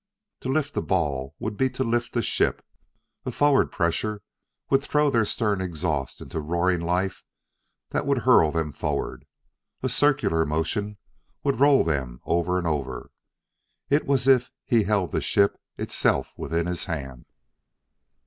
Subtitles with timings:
[0.39, 2.65] To lift the ball would be to lift the ship;
[3.23, 4.23] a forward pressure
[4.71, 7.23] would throw their stern exhaust into roaring life
[7.91, 9.25] that would hurl them forward;
[9.83, 10.97] a circular motion
[11.43, 13.11] would roll them over and over.
[13.91, 17.25] It was as if he held the ship itself within his hand.